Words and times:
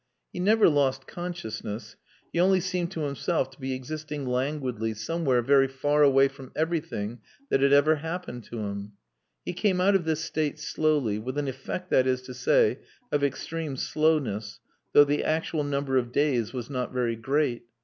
He 0.33 0.39
never 0.39 0.67
lost 0.67 1.05
consciousness; 1.05 1.95
he 2.33 2.39
only 2.39 2.59
seemed 2.59 2.89
to 2.89 3.01
himself 3.01 3.51
to 3.51 3.59
be 3.59 3.75
existing 3.75 4.25
languidly 4.25 4.95
somewhere 4.95 5.43
very 5.43 5.67
far 5.67 6.01
away 6.01 6.27
from 6.27 6.51
everything 6.55 7.19
that 7.51 7.61
had 7.61 7.71
ever 7.71 7.97
happened 7.97 8.43
to 8.45 8.61
him. 8.61 8.93
He 9.45 9.53
came 9.53 9.79
out 9.79 9.93
of 9.93 10.05
this 10.05 10.23
state 10.23 10.57
slowly, 10.57 11.19
with 11.19 11.37
an 11.37 11.47
effect, 11.47 11.91
that 11.91 12.07
is 12.07 12.23
to 12.23 12.33
say, 12.33 12.79
of 13.11 13.23
extreme 13.23 13.77
slowness, 13.77 14.59
though 14.91 15.03
the 15.05 15.23
actual 15.23 15.63
number 15.63 15.97
of 15.97 16.11
days 16.11 16.51
was 16.51 16.67
not 16.67 16.91
very 16.91 17.15
great. 17.15 17.65